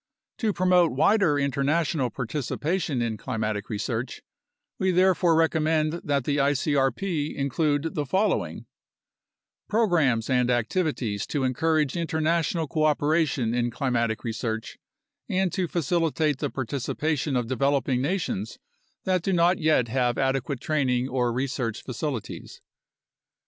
[0.39, 4.23] To promote wider international participation in climatic research,
[4.79, 8.65] we therefore recommend that the icrp include the following:
[9.69, 14.79] Programs and activities to encourage international cooperation in climatic research
[15.29, 18.57] and to facilitate the participation of developing na tions
[19.03, 22.59] that do not yet have adequate training or research facilities.